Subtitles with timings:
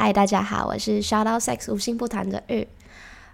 [0.00, 2.68] 嗨，大家好，我是 Shout Out Sex 无性不谈的玉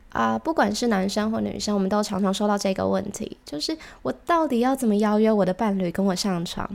[0.09, 6.67] 啊、不管是男生或女生，我们都常常收到这个问题，就是我到底要怎么邀约我的伴侣跟我上床？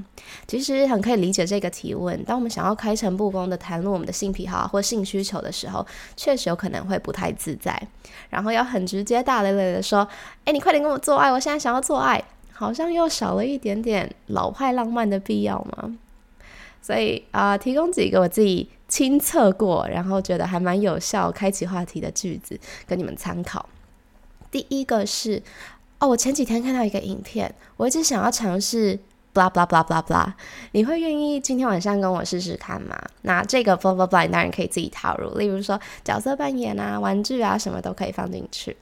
[0.46, 2.24] 其实很可以理解这个提问。
[2.24, 5.84] 当我们想要开诚布公的谈论我们的性癖好或性需求的时候，
[6.16, 7.76] 确实有可能会不太自在，
[8.30, 10.08] 然后要很直接大咧咧的说
[10.46, 15.98] ：“哎，你快点跟我做爱，我现在想要做爱。”好像又少了一点点老派浪漫的必要嘛。
[16.80, 23.70] 所以啊、提供几个我自己亲测过，然后觉得还蛮有效、开启话题的句子，跟你们参考。
[24.52, 25.42] 第一个是
[26.00, 28.98] 哦，我前几天看到一个影片，我一直想要尝试
[29.34, 30.34] ，blah blah blah blah blah，
[30.72, 33.00] 你会愿意今天晚上跟我试试看吗？
[33.22, 38.76] 那这个 blah blah blah 你当然可以自己套入，例如说角色扮演啊、玩具啊，什么都可以放进去。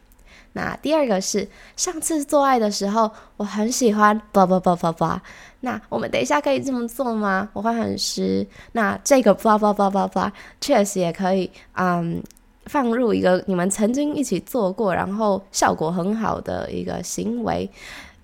[0.53, 5.19] 那第二个是上次做爱的时候，我很喜欢 blah blah blah blah blah。
[5.59, 7.49] 那我们等一下可以这么做吗？
[7.53, 8.45] 我会很湿。
[8.73, 12.21] 那这个 blah blah blah blah blah 确实也可以，嗯，
[12.65, 17.69] 放入一个你们曾经一起做过，然后效果很好的一个行为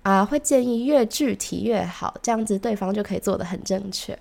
[0.02, 4.18] 啊、会建议越具体越好，这样子对方就可以做得很正确。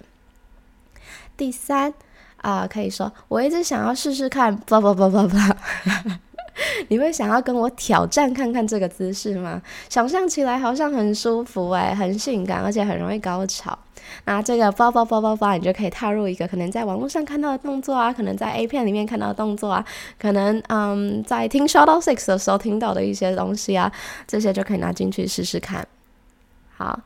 [1.36, 1.94] 第三
[2.38, 6.18] 啊、可以说我一直想要试试看 blah blah blah blah blah。
[6.90, 9.62] 你会想要跟我挑战看看这个姿势吗？
[9.90, 13.78] 想象起来好像很舒服诶，很性感，而且很容易高潮。
[14.26, 19.86] 那这个包包包包包，你就可以踏入一个可能在网络上看到的动作啊，可能在 A 片里面看到的动作啊，
[20.20, 23.92] 可能嗯在听 Shout Out Six 的时候听到的一些东西啊，
[24.28, 25.88] 这些就可以拿进去试试看。
[26.76, 27.00] 好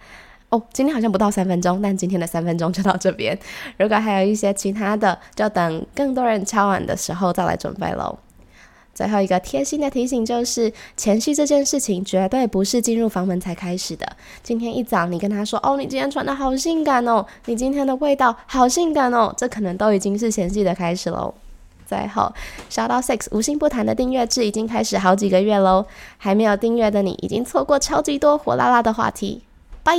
[0.50, 3.38] 哦，今天好像不到三分钟，但今天的三分钟就到这边。
[3.78, 8.18] 如果还有一些其他的，就等更多人敲碗的时候再来准备喽。
[8.98, 14.04] 最后一个贴心的提醒就是，前戏这件事情绝对不是进入房门才开始的。
[14.42, 21.32] 今天一早你跟他说：“哦，你今天穿的好性感哦，你今天的味道好性感哦。”这可能都已经是前戏的开始喽。
[21.86, 22.34] 最后
[22.72, 25.86] ，Shout Out six 无心不谈的订阅制已经开始好几个月喽，
[26.18, 29.44] 还没有订阅的你已经错过超级多火辣辣的话题。
[29.84, 29.94] 拜。